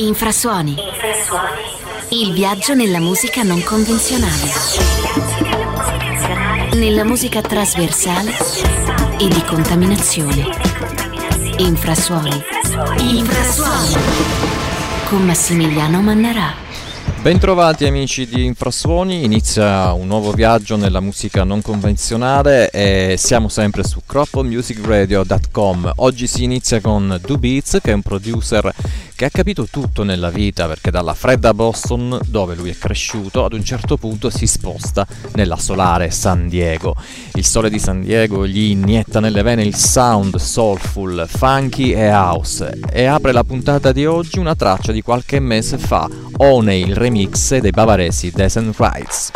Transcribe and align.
Infrasuoni. 0.00 0.76
Il 2.08 2.32
viaggio 2.32 2.72
nella 2.72 3.00
musica 3.00 3.42
non 3.42 3.62
convenzionale. 3.62 4.50
Nella 6.72 7.04
musica 7.04 7.42
trasversale 7.42 8.32
e 9.18 9.28
di 9.28 9.42
contaminazione. 9.44 10.46
Infrasuoni. 11.58 12.42
Infrasuoni. 13.00 13.94
Con 15.10 15.22
Massimiliano 15.26 16.00
Mannarà. 16.00 16.68
Bentrovati 17.20 17.84
amici 17.84 18.26
di 18.26 18.46
Infrasuoni, 18.46 19.24
inizia 19.24 19.92
un 19.92 20.06
nuovo 20.06 20.32
viaggio 20.32 20.76
nella 20.76 21.00
musica 21.00 21.44
non 21.44 21.60
convenzionale 21.60 22.70
e 22.70 23.16
siamo 23.18 23.50
sempre 23.50 23.84
su 23.84 24.00
croppomusicradio.com. 24.06 25.92
Oggi 25.96 26.26
si 26.26 26.44
inizia 26.44 26.80
con 26.80 27.20
Do 27.22 27.36
Beats 27.36 27.80
che 27.82 27.90
è 27.90 27.94
un 27.94 28.00
producer 28.00 28.72
che 29.20 29.26
ha 29.26 29.30
capito 29.30 29.66
tutto 29.70 30.02
nella 30.02 30.30
vita 30.30 30.66
perché 30.66 30.90
dalla 30.90 31.12
fredda 31.12 31.52
Boston, 31.52 32.18
dove 32.26 32.54
lui 32.54 32.70
è 32.70 32.78
cresciuto, 32.78 33.44
ad 33.44 33.52
un 33.52 33.62
certo 33.62 33.98
punto 33.98 34.30
si 34.30 34.46
sposta 34.46 35.06
nella 35.34 35.58
solare 35.58 36.10
San 36.10 36.48
Diego. 36.48 36.96
Il 37.34 37.44
sole 37.44 37.68
di 37.68 37.78
San 37.78 38.00
Diego 38.00 38.46
gli 38.46 38.70
inietta 38.70 39.20
nelle 39.20 39.42
vene 39.42 39.62
il 39.62 39.74
sound 39.74 40.36
soulful, 40.36 41.26
funky 41.28 41.92
e 41.92 42.10
house 42.10 42.78
e 42.90 43.04
apre 43.04 43.32
la 43.32 43.44
puntata 43.44 43.92
di 43.92 44.06
oggi 44.06 44.38
una 44.38 44.54
traccia 44.54 44.90
di 44.90 45.02
qualche 45.02 45.38
mese 45.38 45.76
fa, 45.76 46.08
One 46.38 46.74
il 46.74 46.96
remix 46.96 47.58
dei 47.58 47.72
bavaresi 47.72 48.30
Descent 48.30 48.74
Rights. 48.78 49.32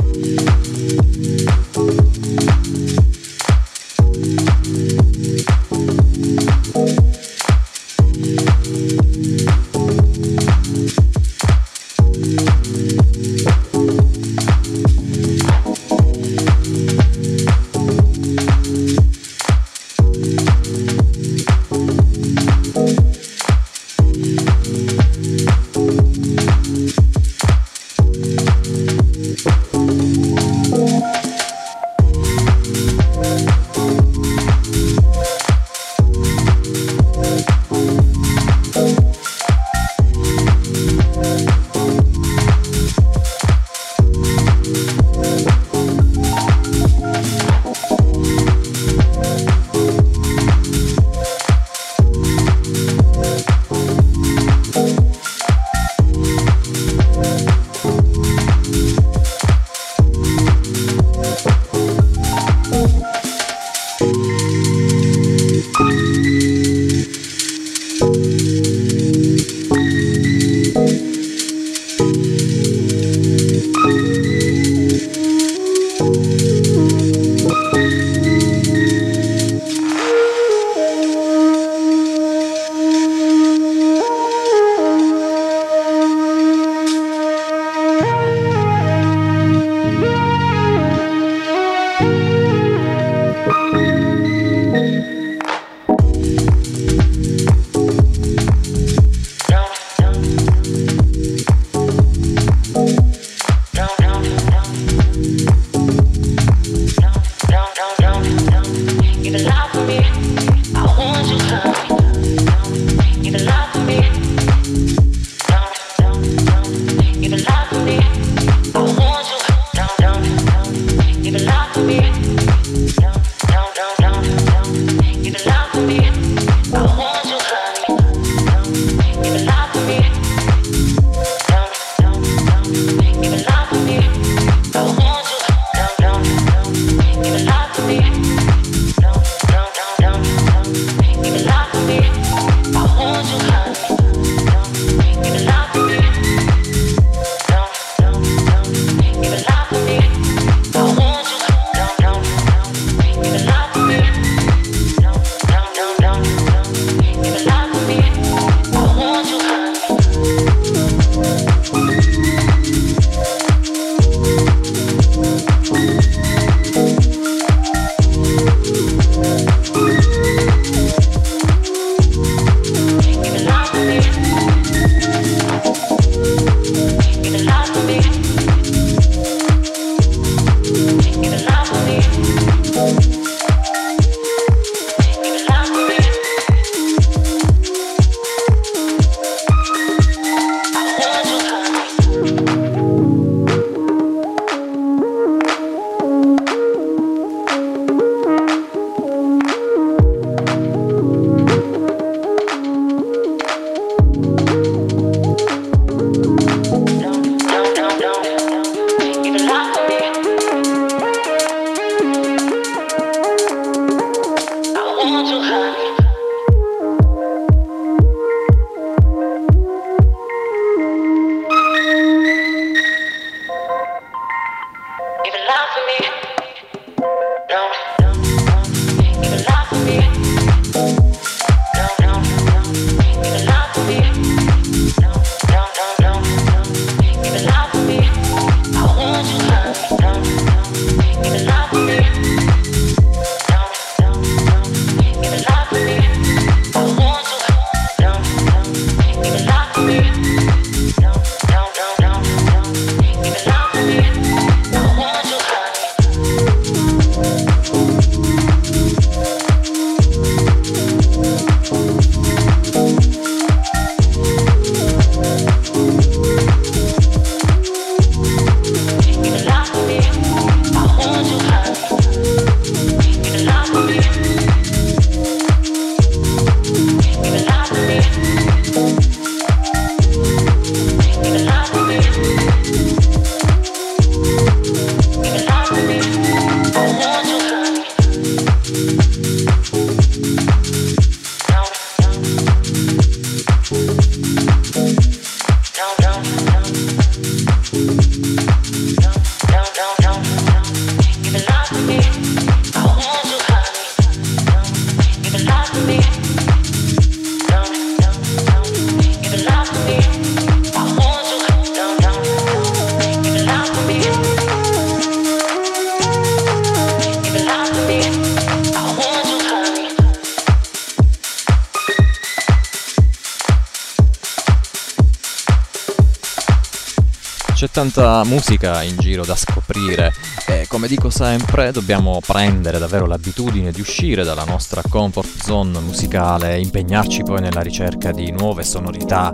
Tanta 327.91 328.25
musica 328.25 328.83
in 328.83 328.97
giro 328.97 329.25
da 329.25 329.37
scoprire. 329.37 330.11
E 330.47 330.67
come 330.69 330.89
dico 330.89 331.11
sempre 331.11 331.71
dobbiamo 331.71 332.19
prendere 332.25 332.79
davvero 332.79 333.07
l'abitudine 333.07 333.73
di 333.73 333.81
uscire 333.81 334.25
dalla 334.25 334.45
nostra 334.45 334.81
comfort 334.89 335.43
zone 335.43 335.79
musicale 335.81 336.55
e 336.55 336.61
impegnarci 336.61 337.23
poi 337.25 337.41
nella 337.41 337.61
ricerca 337.61 338.11
di 338.11 338.31
nuove 338.31 338.65
sonorità, 338.65 339.33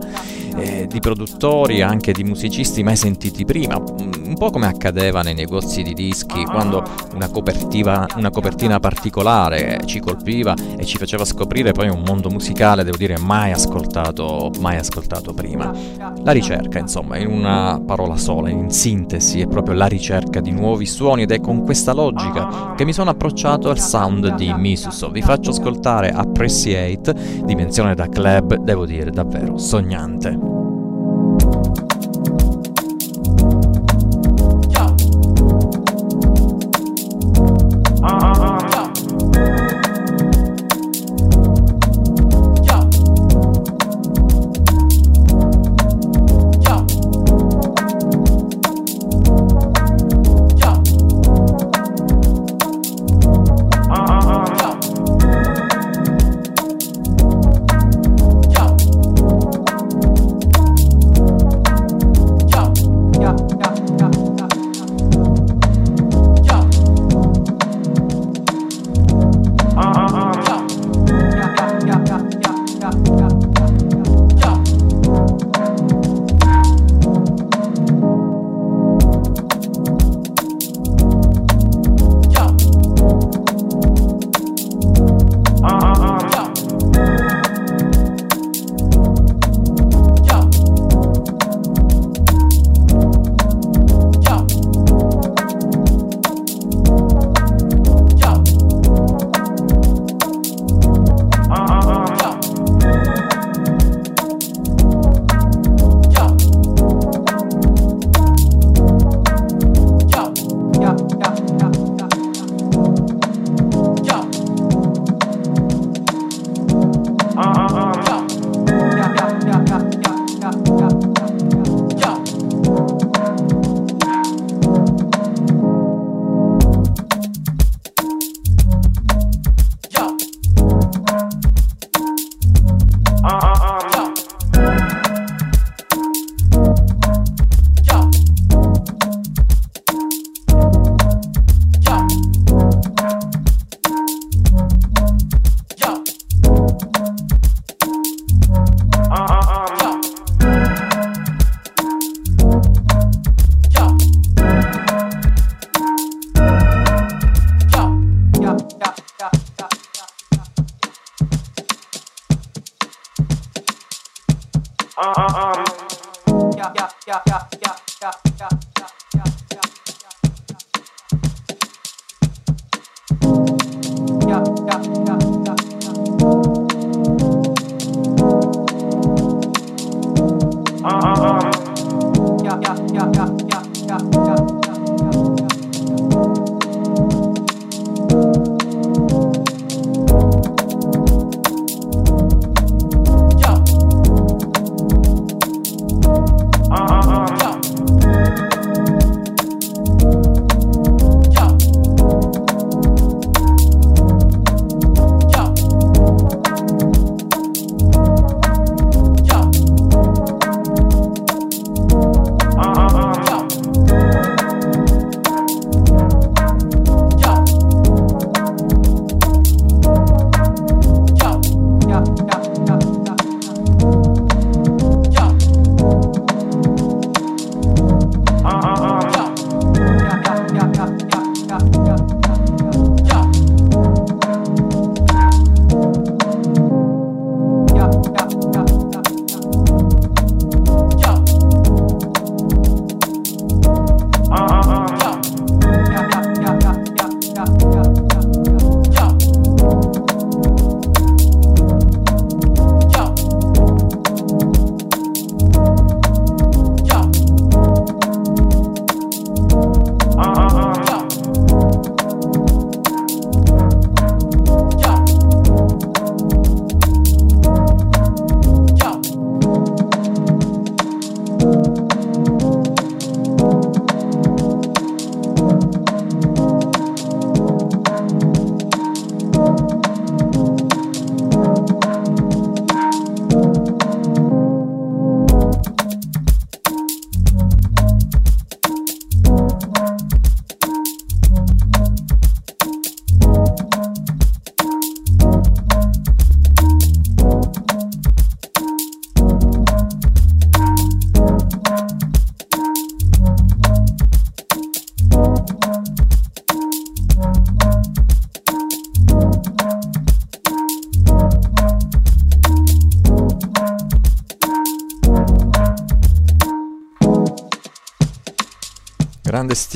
eh, 0.56 0.87
di 0.88 0.99
produttori, 0.99 1.81
anche 1.81 2.11
di 2.12 2.25
musicisti 2.25 2.82
mai 2.82 2.97
sentiti 2.97 3.44
prima, 3.44 3.81
po' 4.40 4.48
come 4.48 4.69
accadeva 4.69 5.20
nei 5.20 5.34
negozi 5.34 5.82
di 5.82 5.92
dischi 5.92 6.44
quando 6.44 6.82
una, 7.14 7.28
una 8.16 8.31
copertina 8.31 8.81
particolare 8.81 9.82
ci 9.84 10.00
colpiva 10.00 10.54
e 10.78 10.87
ci 10.87 10.96
faceva 10.96 11.26
scoprire 11.26 11.72
poi 11.72 11.90
un 11.90 12.02
mondo 12.06 12.31
musicale, 12.31 12.82
devo 12.82 12.96
dire, 12.96 13.19
mai 13.19 13.52
ascoltato, 13.52 14.50
mai 14.60 14.78
ascoltato 14.78 15.34
prima. 15.34 15.70
La 16.25 16.32
ricerca, 16.32 16.78
insomma, 16.78 17.19
in 17.19 17.26
una 17.26 17.82
parola 17.84 18.16
sola, 18.16 18.48
in 18.48 18.70
sintesi, 18.70 19.42
è 19.42 19.46
proprio 19.46 19.75
la 19.75 19.87
ricerca 19.87 20.40
di 20.40 20.52
nuovi 20.52 20.86
suoni 20.86 21.25
ed 21.25 21.32
è 21.32 21.40
con 21.40 21.62
questa 21.62 21.93
logica 21.93 22.72
che 22.75 22.86
mi 22.86 22.94
sono 22.94 23.10
approcciato 23.10 23.69
al 23.69 23.78
sound 23.78 24.36
di 24.36 24.50
Misuso. 24.54 25.10
Vi 25.10 25.20
faccio 25.20 25.50
ascoltare 25.50 26.08
Appreciate, 26.08 27.14
dimensione 27.44 27.94
da 27.94 28.08
club, 28.08 28.56
devo 28.56 28.86
dire 28.86 29.10
davvero 29.10 29.58
sognante. 29.58 30.50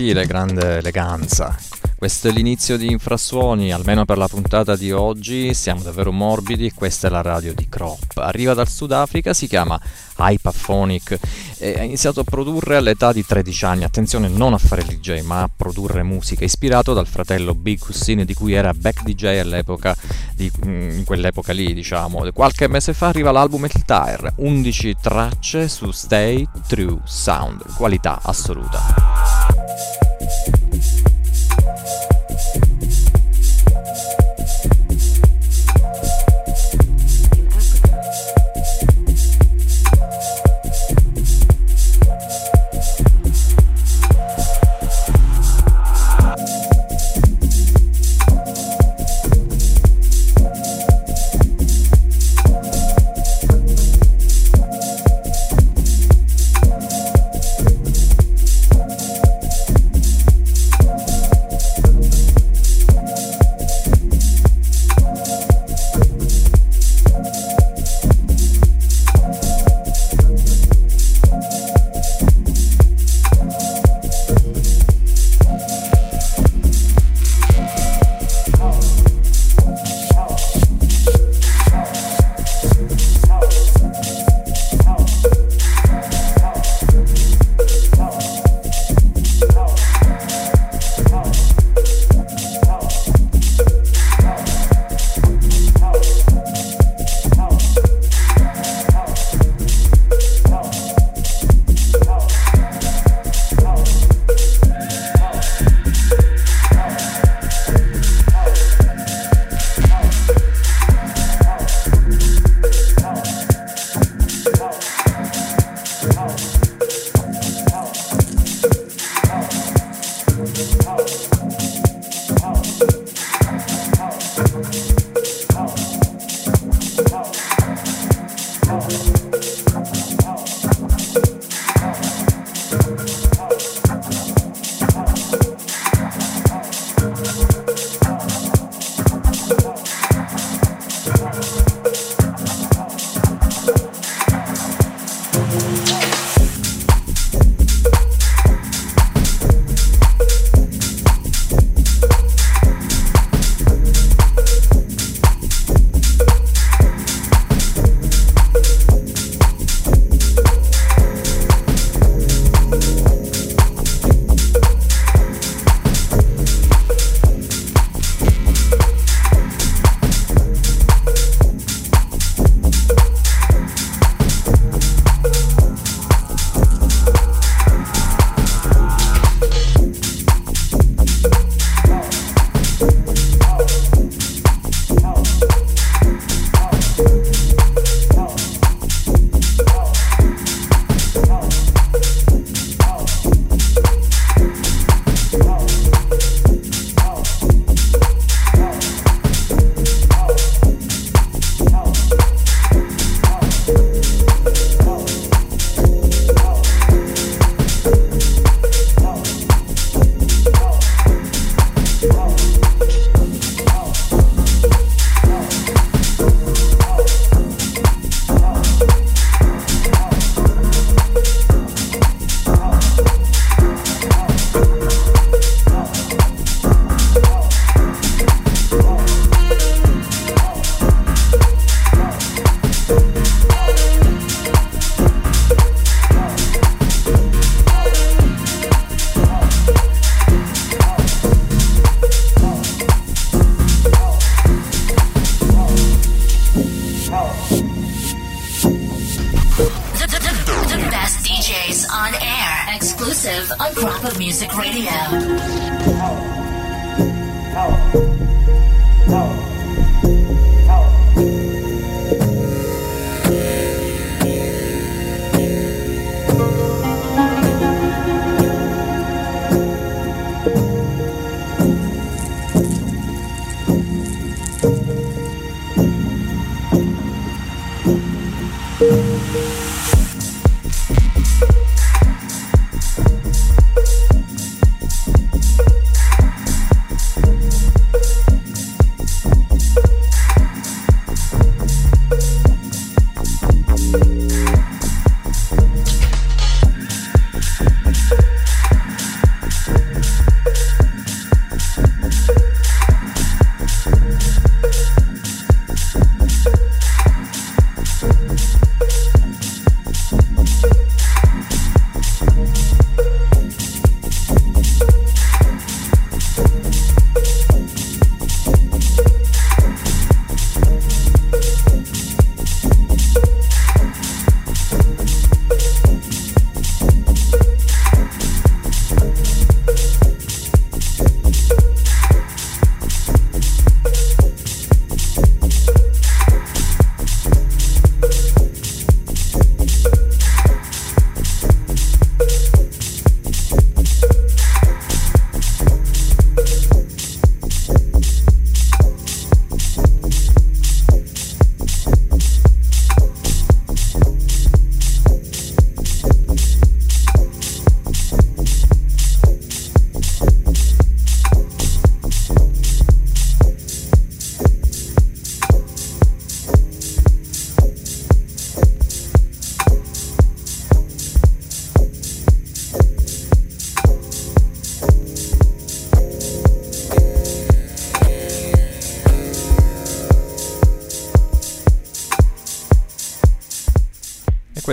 Stile, 0.04 0.26
grande 0.26 0.76
eleganza. 0.76 1.56
Questo 1.96 2.28
è 2.28 2.30
l'inizio 2.30 2.76
di 2.76 2.90
Infrasuoni, 2.90 3.72
almeno 3.72 4.04
per 4.04 4.18
la 4.18 4.28
puntata 4.28 4.76
di 4.76 4.92
oggi, 4.92 5.54
siamo 5.54 5.80
davvero 5.80 6.12
morbidi, 6.12 6.72
questa 6.72 7.06
è 7.06 7.10
la 7.10 7.22
radio 7.22 7.54
di 7.54 7.66
Crop. 7.70 8.18
Arriva 8.18 8.52
dal 8.52 8.68
Sudafrica, 8.68 9.32
si 9.32 9.46
chiama 9.46 9.80
Hypaphonic 10.18 11.18
e 11.56 11.78
ha 11.78 11.82
iniziato 11.82 12.20
a 12.20 12.24
produrre 12.24 12.76
all'età 12.76 13.14
di 13.14 13.24
13 13.24 13.64
anni, 13.64 13.84
attenzione 13.84 14.28
non 14.28 14.52
a 14.52 14.58
fare 14.58 14.84
DJ 14.84 15.22
ma 15.22 15.40
a 15.40 15.50
produrre 15.54 16.02
musica, 16.02 16.44
ispirato 16.44 16.92
dal 16.92 17.06
fratello 17.06 17.54
Big 17.54 17.80
Hussein 17.88 18.26
di 18.26 18.34
cui 18.34 18.52
era 18.52 18.74
back 18.74 19.02
DJ 19.04 19.38
all'epoca, 19.38 19.96
di, 20.34 20.52
mm, 20.66 20.98
in 20.98 21.04
quell'epoca 21.04 21.54
lì 21.54 21.72
diciamo. 21.72 22.30
Qualche 22.34 22.68
mese 22.68 22.92
fa 22.92 23.06
arriva 23.06 23.30
l'album 23.30 23.64
El 23.64 23.84
Tire, 23.86 24.34
11 24.36 24.96
tracce 25.00 25.68
su 25.68 25.90
Stay 25.90 26.46
True 26.66 26.98
Sound, 27.04 27.74
qualità 27.74 28.20
assoluta. 28.22 29.13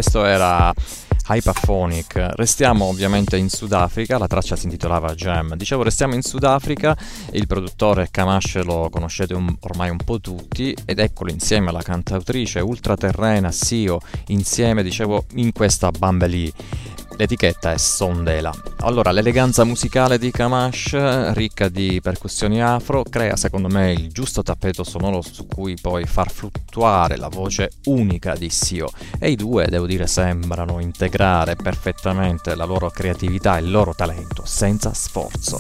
Questo 0.01 0.25
era 0.25 0.73
Hypaphonic. 1.27 2.31
Restiamo 2.33 2.85
ovviamente 2.85 3.37
in 3.37 3.49
Sudafrica, 3.49 4.17
la 4.17 4.25
traccia 4.25 4.55
si 4.55 4.65
intitolava 4.65 5.13
Jam. 5.13 5.53
Dicevo, 5.53 5.83
restiamo 5.83 6.15
in 6.15 6.23
Sudafrica, 6.23 6.97
il 7.33 7.45
produttore 7.45 8.07
Kamash 8.09 8.63
lo 8.63 8.89
conoscete 8.89 9.35
un, 9.35 9.55
ormai 9.59 9.91
un 9.91 9.97
po' 9.97 10.19
tutti 10.19 10.75
ed 10.85 10.97
eccolo 10.97 11.29
insieme 11.29 11.69
alla 11.69 11.83
cantautrice 11.83 12.61
ultraterrena 12.61 13.51
Sio, 13.51 13.99
insieme, 14.27 14.81
dicevo, 14.81 15.25
in 15.35 15.51
questa 15.51 15.91
Bambelie. 15.91 16.51
L'etichetta 17.17 17.71
è 17.71 17.77
Sondela. 17.77 18.70
Allora, 18.83 19.11
l'eleganza 19.11 19.63
musicale 19.63 20.17
di 20.17 20.31
Kamash, 20.31 21.33
ricca 21.33 21.69
di 21.69 21.99
percussioni 22.01 22.63
afro, 22.63 23.03
crea 23.03 23.35
secondo 23.35 23.67
me 23.67 23.91
il 23.91 24.11
giusto 24.11 24.41
tappeto 24.41 24.83
sonoro 24.83 25.21
su 25.21 25.45
cui 25.45 25.75
poi 25.79 26.05
far 26.05 26.31
fluttuare 26.31 27.15
la 27.15 27.27
voce 27.27 27.69
unica 27.85 28.35
di 28.35 28.49
Sio. 28.49 28.89
E 29.19 29.29
i 29.29 29.35
due, 29.35 29.67
devo 29.67 29.85
dire, 29.85 30.07
sembrano 30.07 30.79
integrare 30.79 31.55
perfettamente 31.55 32.55
la 32.55 32.65
loro 32.65 32.89
creatività 32.89 33.57
e 33.57 33.61
il 33.61 33.69
loro 33.69 33.93
talento, 33.93 34.43
senza 34.45 34.93
sforzo. 34.93 35.59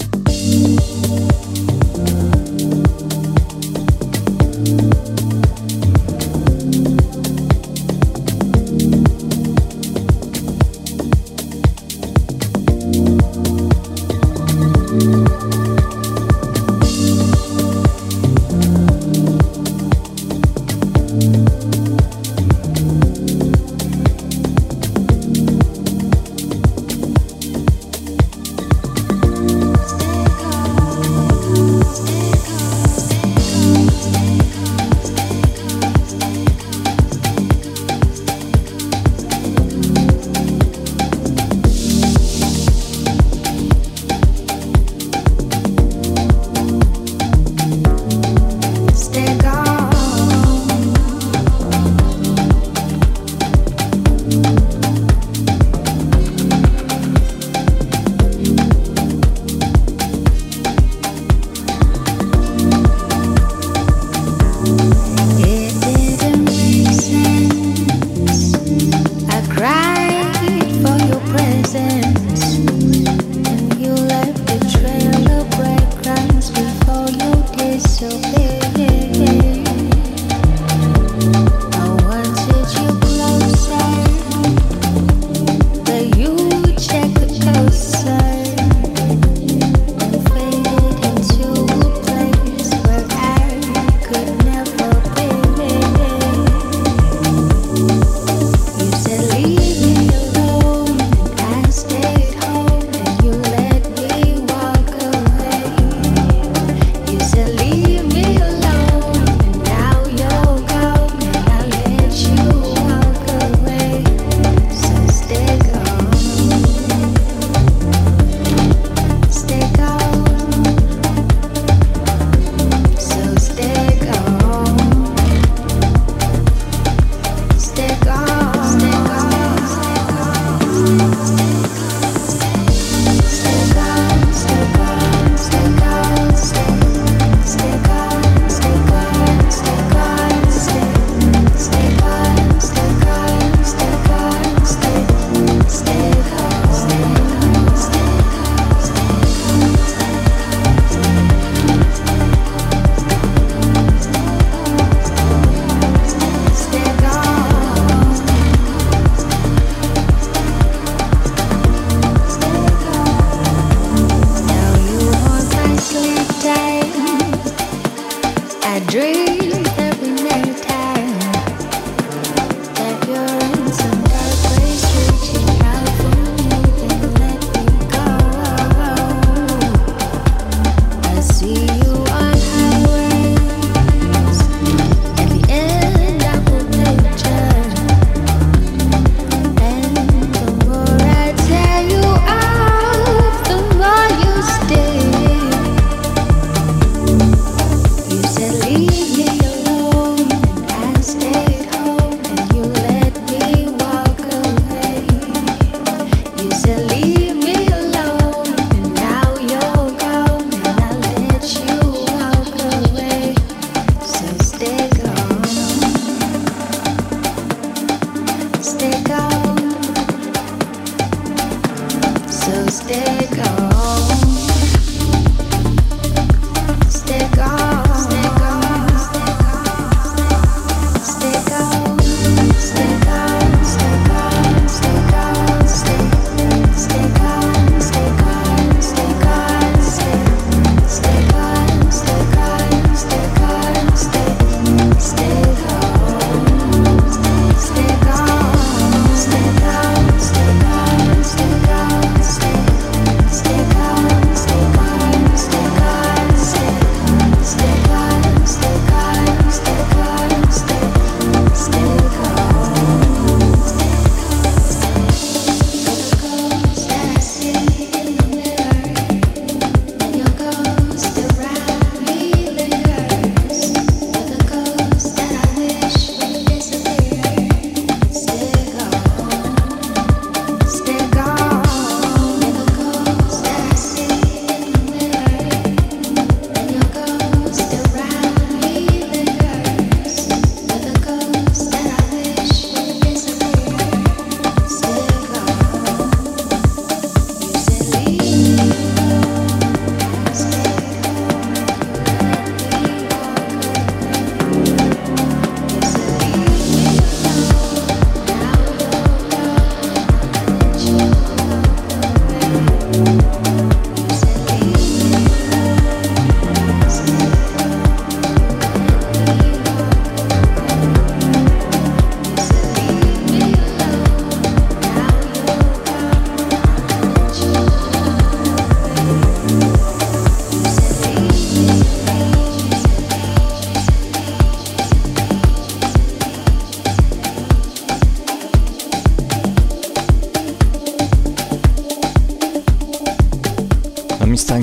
So 222.29 222.65
stay 222.67 223.27
calm. 223.31 224.30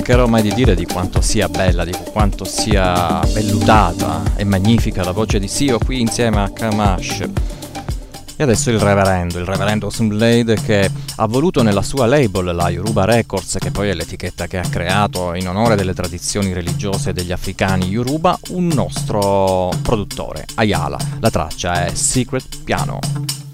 Stancherò 0.09 0.27
mai 0.27 0.41
di 0.41 0.55
dire 0.55 0.73
di 0.73 0.87
quanto 0.87 1.21
sia 1.21 1.47
bella, 1.47 1.83
di 1.83 1.95
quanto 2.11 2.43
sia 2.43 3.19
vellutata 3.31 4.23
e 4.37 4.43
magnifica 4.43 5.03
la 5.03 5.11
voce 5.11 5.37
di 5.37 5.47
Sio 5.47 5.77
qui 5.77 6.01
insieme 6.01 6.41
a 6.41 6.49
Kamash. 6.49 7.29
E 8.35 8.41
adesso 8.41 8.71
il 8.71 8.79
reverendo, 8.79 9.37
il 9.37 9.45
reverendo 9.45 9.91
Sumblade 9.91 10.55
che 10.55 10.89
ha 11.15 11.27
voluto 11.27 11.61
nella 11.61 11.83
sua 11.83 12.07
label, 12.07 12.55
la 12.55 12.71
Yoruba 12.71 13.05
Records, 13.05 13.57
che 13.59 13.69
poi 13.69 13.89
è 13.89 13.93
l'etichetta 13.93 14.47
che 14.47 14.57
ha 14.57 14.67
creato 14.67 15.35
in 15.35 15.47
onore 15.47 15.75
delle 15.75 15.93
tradizioni 15.93 16.53
religiose 16.53 17.13
degli 17.13 17.31
africani 17.31 17.85
Yoruba, 17.85 18.35
un 18.49 18.65
nostro 18.65 19.71
produttore, 19.83 20.45
Ayala. 20.55 20.97
La 21.19 21.29
traccia 21.29 21.85
è 21.85 21.93
Secret 21.93 22.63
Piano. 22.63 23.48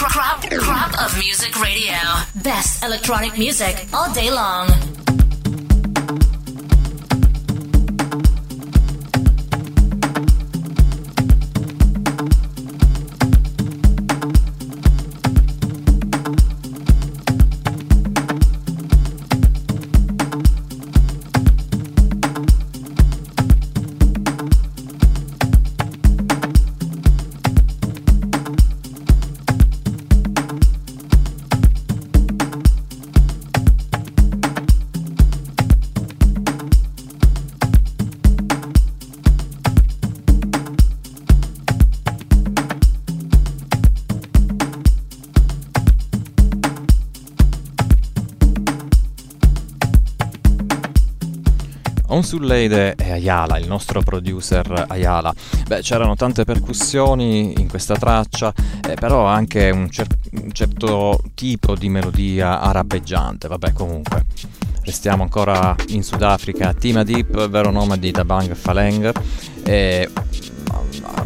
Crop, 0.00 0.40
crop 0.50 1.04
of 1.04 1.14
music 1.18 1.60
radio. 1.60 1.92
Best 2.42 2.82
electronic 2.82 3.36
music 3.36 3.86
all 3.92 4.10
day 4.14 4.30
long. 4.30 4.99
Onsuleide 52.20 52.96
e 52.96 53.12
Ayala, 53.12 53.58
il 53.58 53.66
nostro 53.66 54.02
producer 54.02 54.84
Ayala. 54.88 55.34
Beh, 55.66 55.80
c'erano 55.80 56.14
tante 56.16 56.44
percussioni 56.44 57.54
in 57.58 57.66
questa 57.66 57.96
traccia, 57.96 58.52
eh, 58.86 58.94
però 58.94 59.24
anche 59.24 59.70
un, 59.70 59.90
cer- 59.90 60.18
un, 60.32 60.52
certo 60.52 61.22
tipo 61.34 61.74
di 61.74 61.88
melodia 61.88 62.60
arabeggiante. 62.60 63.48
Vabbè, 63.48 63.72
comunque. 63.72 64.26
Restiamo 64.82 65.22
ancora 65.22 65.74
in 65.88 66.02
Sudafrica, 66.02 66.74
Tima 66.74 67.04
Deep, 67.04 67.48
vero 67.48 67.70
nome 67.70 67.98
di 67.98 68.10
Dabang 68.10 68.54
Faleng. 68.54 69.12
E 69.62 70.08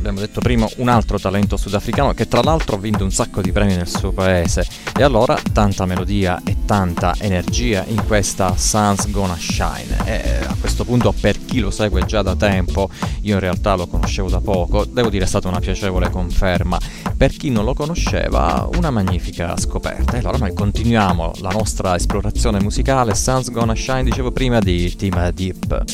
abbiamo 0.05 0.21
detto 0.21 0.41
prima, 0.41 0.69
un 0.77 0.89
altro 0.89 1.19
talento 1.19 1.57
sudafricano 1.57 2.13
che 2.13 2.29
tra 2.29 2.43
l'altro 2.43 2.77
ha 2.77 2.79
vinto 2.79 3.05
un 3.05 3.11
sacco 3.11 3.41
di 3.41 3.53
premi 3.53 3.75
nel 3.75 3.89
suo 3.89 4.13
paese. 4.13 4.67
E 4.97 5.03
allora 5.03 5.39
tanta 5.53 5.87
melodia 5.87 6.43
e 6.45 6.59
tanta 6.67 7.15
energia 7.19 7.85
in 7.89 8.05
questa 8.07 8.55
Sun's 8.57 9.11
Gonna 9.11 9.37
Shine. 9.39 9.97
E 10.05 10.45
a 10.45 10.55
questo 10.61 10.85
punto, 10.85 11.15
per 11.19 11.43
chi 11.43 11.61
lo 11.61 11.71
segue 11.71 12.05
già 12.05 12.21
da 12.21 12.37
tempo, 12.37 12.91
io 13.23 13.35
in 13.35 13.41
realtà 13.41 13.75
lo 13.77 13.87
conoscevo 13.87 14.29
da 14.29 14.41
poco, 14.41 14.85
devo 14.85 15.09
dire 15.09 15.25
è 15.25 15.29
stata 15.29 15.49
una 15.49 15.61
piacevole 15.61 16.11
conferma. 16.11 16.79
Per 17.17 17.33
chi 17.33 17.49
non 17.49 17.65
lo 17.65 17.73
conosceva, 17.73 18.69
una 18.75 18.91
magnifica 18.91 19.57
scoperta. 19.57 20.17
E 20.17 20.19
allora 20.19 20.37
noi 20.37 20.53
continuiamo 20.53 21.33
la 21.41 21.51
nostra 21.51 21.97
esplorazione 21.97 22.61
musicale. 22.61 23.15
Sun's 23.15 23.51
Gonna 23.51 23.75
Shine, 23.75 24.05
dicevo 24.05 24.33
prima, 24.33 24.59
di 24.59 24.95
Team 24.97 25.31
Deep. 25.31 25.85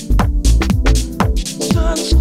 Sun's 1.70 2.16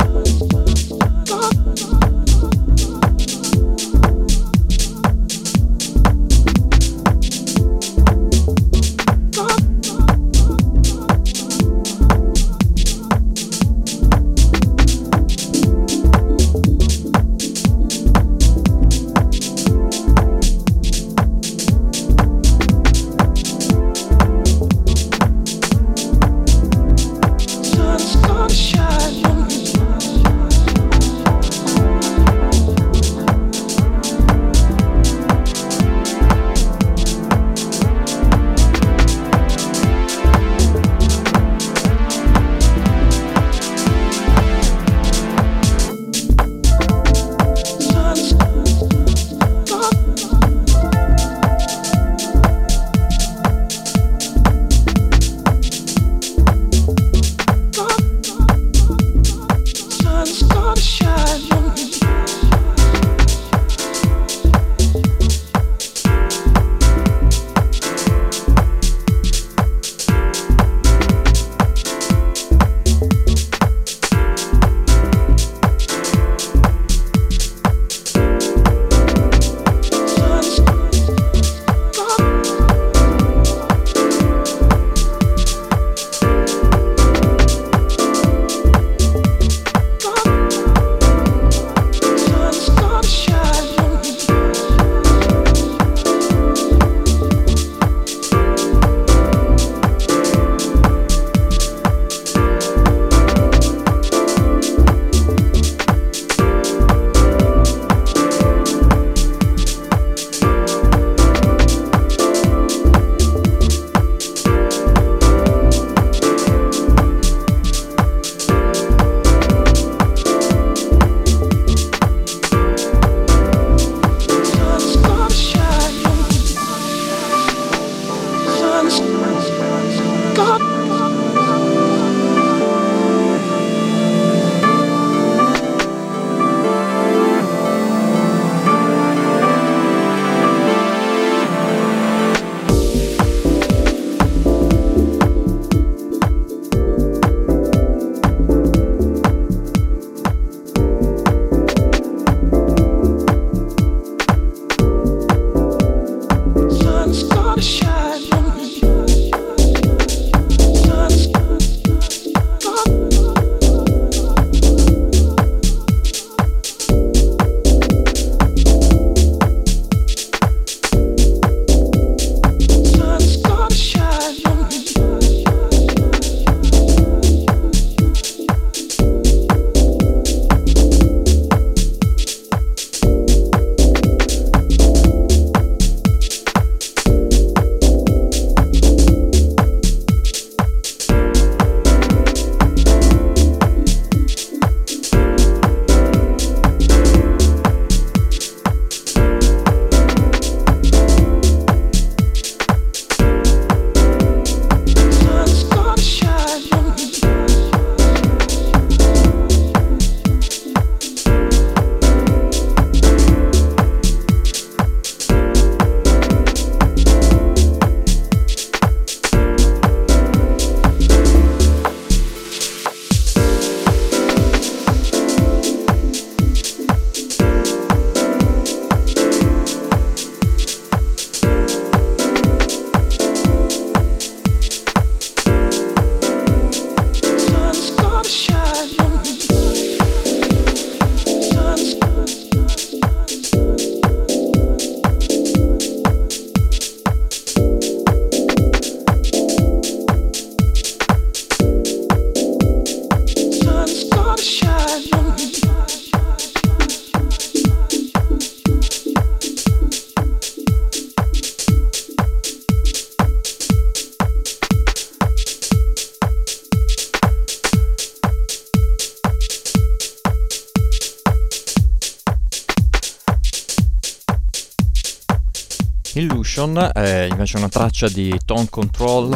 Illusion 276.70 276.92
è 276.94 277.28
invece 277.30 277.58
una 277.58 277.70
traccia 277.70 278.08
di 278.08 278.38
Tone 278.46 278.68
Control 278.70 279.36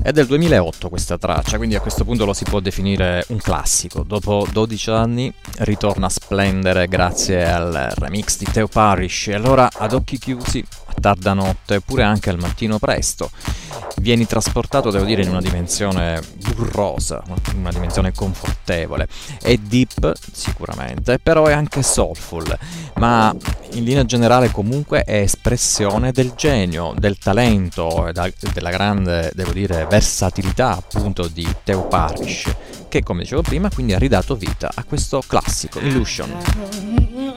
è 0.00 0.12
del 0.12 0.26
2008 0.26 0.88
questa 0.88 1.18
traccia, 1.18 1.56
quindi 1.56 1.74
a 1.74 1.80
questo 1.80 2.04
punto 2.04 2.24
lo 2.24 2.32
si 2.32 2.44
può 2.44 2.60
definire 2.60 3.24
un 3.28 3.38
classico. 3.38 4.04
Dopo 4.04 4.46
12 4.50 4.90
anni 4.90 5.32
ritorna 5.58 6.06
a 6.06 6.10
splendere 6.10 6.86
grazie 6.86 7.44
al 7.50 7.88
remix 7.96 8.38
di 8.38 8.46
Theo 8.50 8.68
Parrish 8.68 9.28
e 9.28 9.34
allora 9.34 9.68
ad 9.72 9.92
occhi 9.92 10.18
chiusi, 10.18 10.64
tarda 11.00 11.32
notte, 11.32 11.76
oppure 11.76 12.02
anche 12.02 12.30
al 12.30 12.38
mattino 12.38 12.78
presto, 12.78 13.30
vieni 14.00 14.26
trasportato, 14.26 14.90
devo 14.90 15.04
dire, 15.04 15.22
in 15.22 15.28
una 15.28 15.40
dimensione 15.40 16.20
burrosa, 16.54 17.22
una 17.54 17.70
dimensione 17.70 18.12
confortevole. 18.12 19.08
È 19.40 19.54
deep 19.56 20.12
sicuramente, 20.32 21.18
però 21.18 21.46
è 21.46 21.52
anche 21.52 21.82
soulful, 21.82 22.56
ma 22.96 23.34
in 23.72 23.84
linea 23.84 24.04
generale 24.04 24.50
comunque 24.50 25.02
è 25.02 25.20
espressione 25.20 26.12
del 26.12 26.32
genio, 26.36 26.94
del 26.96 27.18
talento 27.18 28.06
e 28.08 28.12
della 28.52 28.70
grande, 28.70 29.30
devo 29.34 29.52
dire, 29.52 29.86
versatilità 29.88 30.76
appunto 30.76 31.28
di 31.28 31.46
Theo 31.64 31.86
Parrish, 31.86 32.54
che 32.88 33.02
come 33.02 33.22
dicevo 33.22 33.42
prima 33.42 33.68
quindi 33.68 33.92
ha 33.92 33.98
ridato 33.98 34.34
vita 34.34 34.70
a 34.74 34.84
questo 34.84 35.22
classico 35.26 35.78
Illusion. 35.78 37.36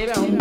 Era 0.00 0.18
un 0.18 0.38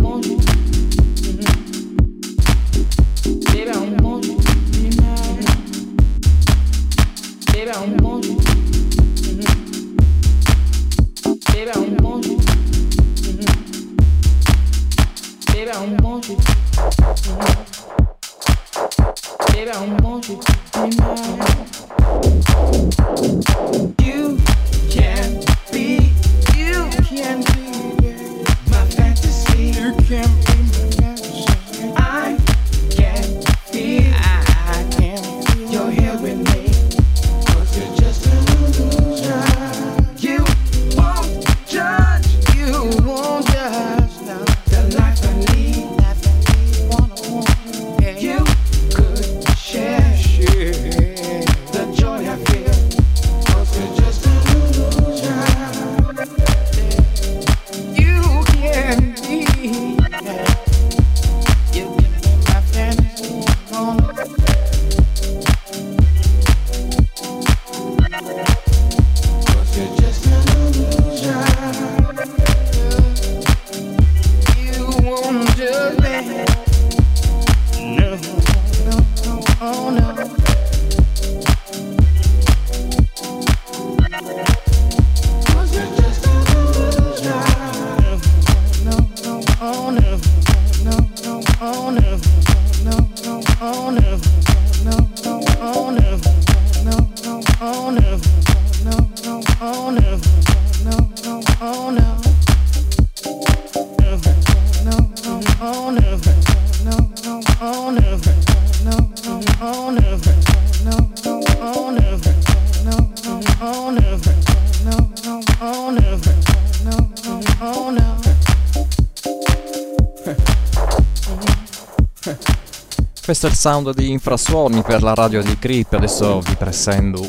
Questo 123.30 123.46
è 123.46 123.52
il 123.52 123.56
sound 123.56 123.94
di 123.94 124.10
infrasuoni 124.10 124.82
per 124.82 125.04
la 125.04 125.14
radio 125.14 125.44
di 125.44 125.56
Creep. 125.60 125.94
Adesso 125.94 126.40
vi 126.40 126.58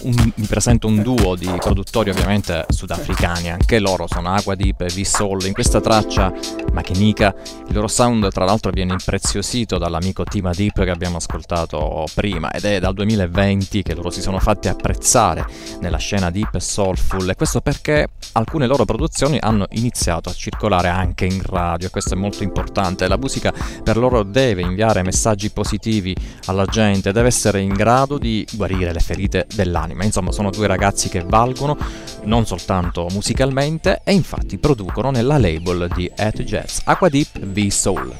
un, 0.04 0.32
vi 0.34 0.46
presento 0.46 0.86
un 0.86 1.02
duo 1.02 1.34
di 1.34 1.52
produttori 1.58 2.08
ovviamente 2.08 2.64
sudafricani, 2.70 3.50
anche 3.50 3.78
loro 3.78 4.06
sono 4.08 4.32
Aqua 4.32 4.54
Deep 4.54 4.80
e 4.80 4.86
V-Soul. 4.86 5.44
In 5.44 5.52
questa 5.52 5.82
traccia 5.82 6.32
Machinica 6.72 7.34
il 7.68 7.74
loro 7.74 7.86
sound 7.86 8.30
tra 8.30 8.46
l'altro 8.46 8.70
viene 8.70 8.92
impreziosito 8.92 9.76
dall'amico 9.76 10.24
Tima 10.24 10.52
Deep 10.52 10.82
che 10.82 10.88
abbiamo 10.88 11.18
ascoltato 11.18 12.06
prima 12.14 12.50
ed 12.50 12.64
è 12.64 12.80
dal 12.80 12.94
2020 12.94 13.82
che 13.82 13.94
loro 13.94 14.08
si 14.08 14.22
sono 14.22 14.38
fatti 14.38 14.68
apprezzare 14.68 15.44
nella 15.80 15.98
scena 15.98 16.30
deep 16.30 16.54
e 16.54 16.60
soulful 16.60 17.28
e 17.28 17.34
questo 17.34 17.60
perché 17.60 18.08
alcune 18.32 18.66
loro 18.66 18.86
produzioni 18.86 19.36
hanno 19.38 19.66
iniziato 19.72 20.30
a 20.30 20.32
circolare 20.32 20.88
anche 20.88 21.26
in 21.26 21.42
radio 21.42 21.88
e 21.88 21.90
questo 21.90 22.14
è 22.14 22.16
molto 22.16 22.42
importante. 22.42 23.06
La 23.06 23.18
musica 23.18 23.52
per 23.82 23.98
loro 23.98 24.22
deve 24.22 24.62
inviare 24.62 25.02
messaggi 25.02 25.50
positivi 25.50 25.89
positivi 25.90 26.14
alla 26.46 26.64
gente, 26.64 27.12
deve 27.12 27.28
essere 27.28 27.60
in 27.60 27.72
grado 27.72 28.16
di 28.16 28.46
guarire 28.52 28.92
le 28.92 29.00
ferite 29.00 29.46
dell'anima. 29.52 30.04
Insomma, 30.04 30.30
sono 30.30 30.50
due 30.50 30.68
ragazzi 30.68 31.08
che 31.08 31.24
valgono 31.24 31.76
non 32.24 32.46
soltanto 32.46 33.08
musicalmente 33.10 34.00
e 34.04 34.12
infatti 34.12 34.58
producono 34.58 35.10
nella 35.10 35.38
label 35.38 35.90
di 35.94 36.10
At 36.16 36.42
Jazz 36.42 36.80
Aqua 36.84 37.08
Deep 37.08 37.38
V 37.40 37.68
Soul. 37.68 38.16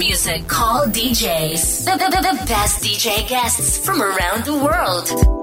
Music, 0.00 0.48
call 0.48 0.86
DJs, 0.86 1.84
the, 1.84 1.98
the, 1.98 2.22
the 2.22 2.46
best 2.46 2.82
DJ 2.82 3.28
guests 3.28 3.84
from 3.84 4.00
around 4.00 4.46
the 4.46 4.54
world. 4.54 5.39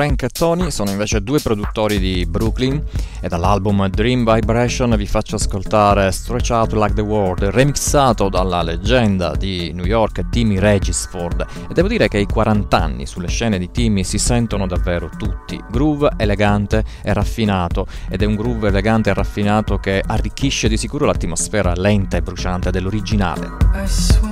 Frank 0.00 0.28
Tony 0.28 0.70
sono 0.70 0.88
invece 0.88 1.22
due 1.22 1.40
produttori 1.40 1.98
di 1.98 2.24
Brooklyn 2.24 2.82
e 3.20 3.28
dall'album 3.28 3.86
Dream 3.90 4.24
Vibration 4.24 4.96
vi 4.96 5.04
faccio 5.04 5.36
ascoltare 5.36 6.10
Stretch 6.10 6.48
Out 6.48 6.72
Like 6.72 6.94
the 6.94 7.02
World, 7.02 7.44
remixato 7.44 8.30
dalla 8.30 8.62
leggenda 8.62 9.34
di 9.36 9.72
New 9.74 9.84
York 9.84 10.30
Timmy 10.30 10.58
Regisford 10.58 11.44
e 11.68 11.74
devo 11.74 11.86
dire 11.86 12.08
che 12.08 12.16
i 12.16 12.24
40 12.24 12.80
anni 12.80 13.04
sulle 13.04 13.28
scene 13.28 13.58
di 13.58 13.70
Timmy 13.70 14.02
si 14.02 14.16
sentono 14.16 14.66
davvero 14.66 15.10
tutti. 15.18 15.62
Groove 15.70 16.12
elegante 16.16 16.82
e 17.02 17.12
raffinato 17.12 17.86
ed 18.08 18.22
è 18.22 18.24
un 18.24 18.36
groove 18.36 18.68
elegante 18.68 19.10
e 19.10 19.12
raffinato 19.12 19.76
che 19.76 20.02
arricchisce 20.02 20.66
di 20.66 20.78
sicuro 20.78 21.04
l'atmosfera 21.04 21.74
lenta 21.74 22.16
e 22.16 22.22
bruciante 22.22 22.70
dell'originale. 22.70 24.29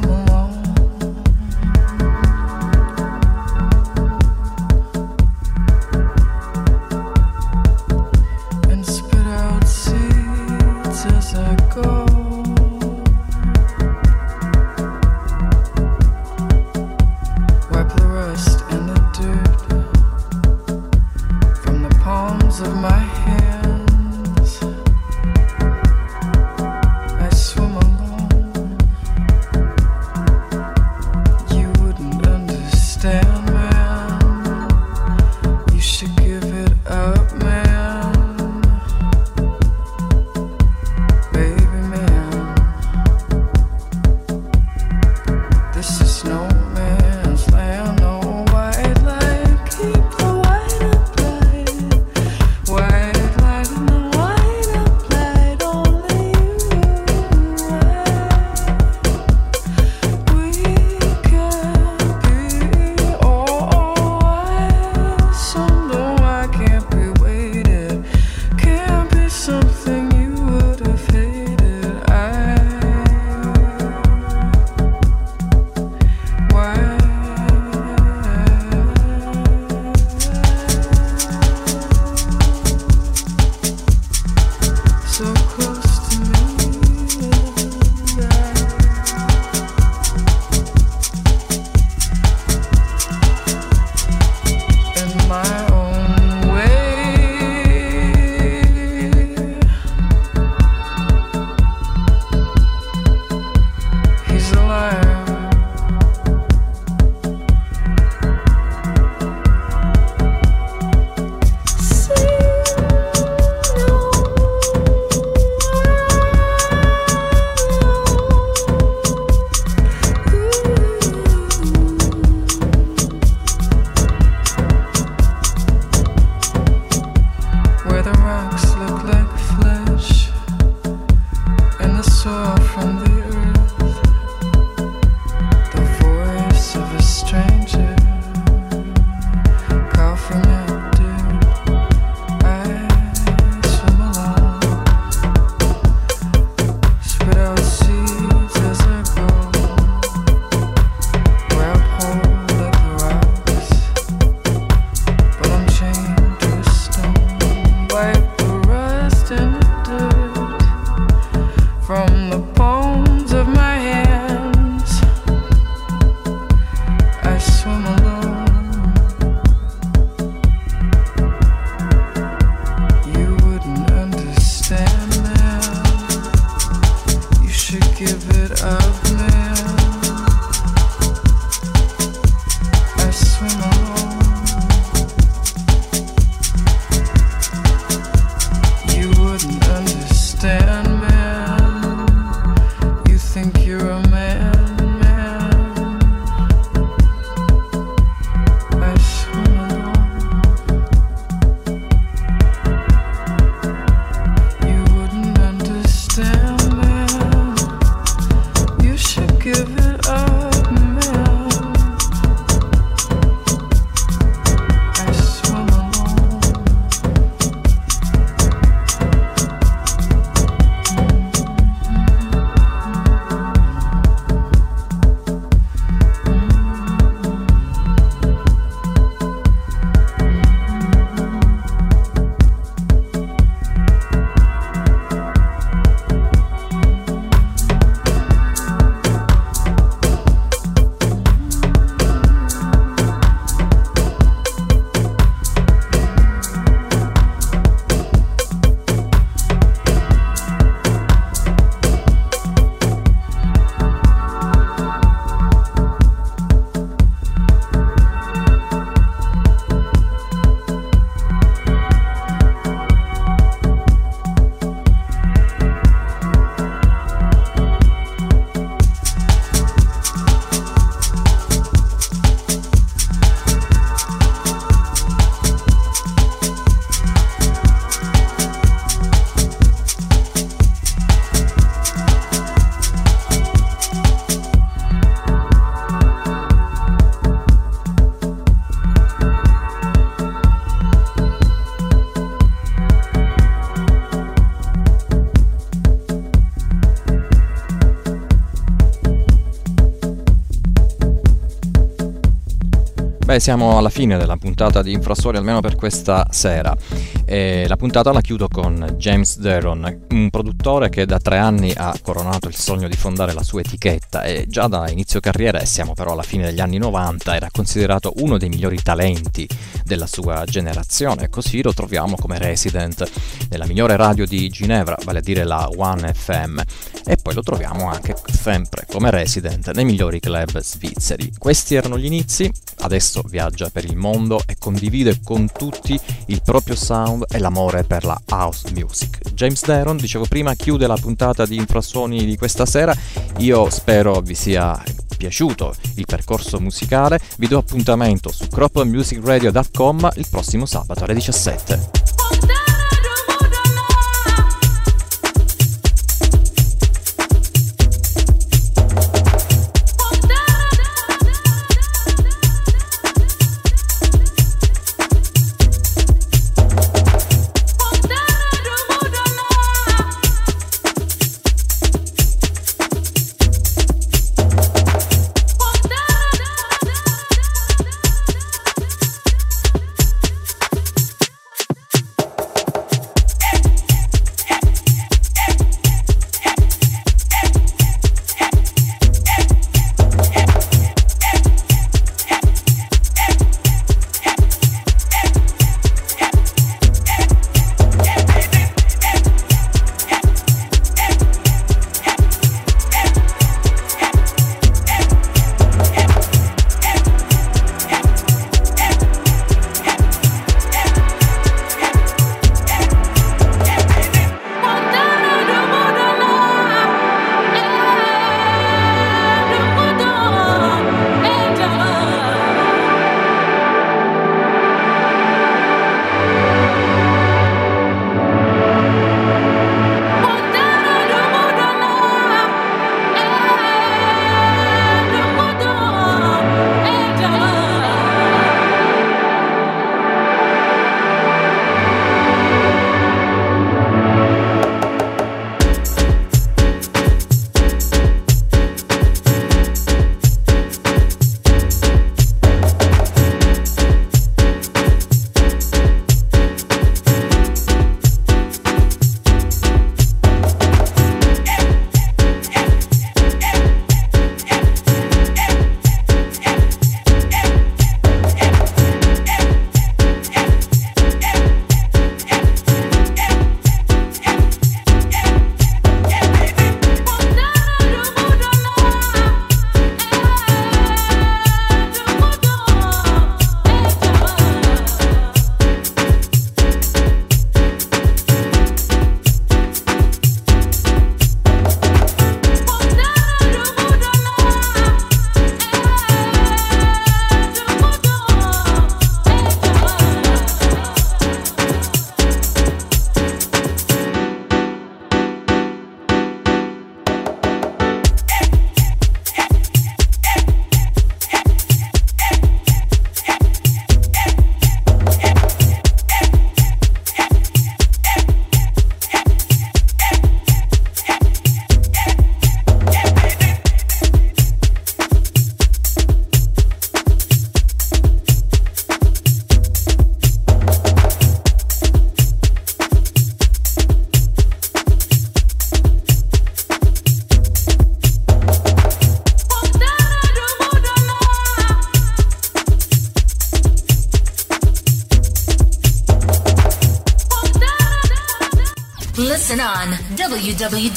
Siamo 303.39 303.79
alla 303.79 303.89
fine 303.89 304.19
della 304.19 304.37
puntata 304.37 304.83
di 304.83 304.93
Infrasuoni, 304.93 305.39
almeno 305.39 305.61
per 305.61 305.77
questa 305.77 306.27
sera. 306.31 306.77
E 307.25 307.67
la 307.69 307.77
puntata 307.77 308.13
la 308.13 308.21
chiudo 308.21 308.49
con 308.49 308.97
James 308.97 309.39
Deron, 309.39 310.07
un 310.11 310.29
produttore 310.29 310.89
che 310.89 311.07
da 311.07 311.19
tre 311.19 311.39
anni 311.39 311.73
ha 311.75 311.95
coronato 312.03 312.49
il 312.49 312.57
sogno 312.57 312.89
di 312.89 312.97
fondare 312.97 313.33
la 313.33 313.43
sua 313.43 313.61
etichetta 313.61 314.23
e 314.23 314.47
già 314.49 314.67
da 314.67 314.91
inizio 314.91 315.21
carriera, 315.21 315.61
e 315.61 315.67
siamo 315.67 315.95
però 315.95 316.13
alla 316.13 316.23
fine 316.23 316.45
degli 316.45 316.61
anni 316.61 316.79
90, 316.79 317.37
era 317.37 317.49
considerato 317.51 318.13
uno 318.17 318.39
dei 318.39 318.49
migliori 318.49 318.83
talenti 318.83 319.49
della 319.85 320.07
sua 320.07 320.45
generazione. 320.45 321.31
Così 321.31 321.63
lo 321.63 321.73
troviamo 321.73 322.17
come 322.17 322.39
resident 322.39 323.09
nella 323.51 323.67
migliore 323.67 323.97
radio 323.97 324.27
di 324.27 324.49
Ginevra, 324.49 324.97
vale 325.05 325.19
a 325.19 325.23
dire 325.23 325.45
la 325.45 325.69
One 325.75 326.13
FM, 326.13 326.61
e 327.07 327.17
poi 327.23 327.35
lo 327.35 327.43
troviamo 327.43 327.89
anche 327.89 328.15
sempre 328.39 328.87
come 328.91 329.11
resident 329.11 329.73
nei 329.73 329.85
migliori 329.85 330.21
club 330.21 330.61
svizzeri. 330.61 331.33
Questi 331.37 331.75
erano 331.75 331.99
gli 331.99 332.05
inizi, 332.05 332.51
adesso 332.79 333.23
viaggia 333.27 333.69
per 333.69 333.85
il 333.85 333.97
mondo 333.97 334.41
e 334.47 334.57
condivide 334.59 335.19
con 335.23 335.51
tutti 335.51 335.99
il 336.27 336.41
proprio 336.43 336.77
sound 336.77 337.25
e 337.29 337.39
l'amore 337.39 337.83
per 337.85 338.05
la 338.05 338.19
house 338.31 338.71
music. 338.73 339.33
James 339.35 339.65
Deron, 339.65 339.97
dicevo 339.97 340.25
prima, 340.27 340.55
chiude 340.55 340.87
la 340.87 340.97
puntata 340.97 341.45
di 341.45 341.57
Infrasuoni 341.57 342.25
di 342.25 342.37
questa 342.37 342.65
sera. 342.65 342.97
Io 343.39 343.69
spero 343.71 344.21
vi 344.21 344.35
sia 344.35 344.81
piaciuto 345.17 345.75
il 345.97 346.07
percorso 346.07 346.61
musicale. 346.61 347.21
Vi 347.37 347.49
do 347.49 347.59
appuntamento 347.59 348.31
su 348.31 348.47
cropmusicradio.com 348.47 350.11
il 350.15 350.27
prossimo 350.31 350.65
sabato 350.65 351.05
alle 351.05 351.15
17. 351.15 352.08